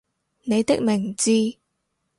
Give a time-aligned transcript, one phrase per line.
[0.41, 1.31] 你的名字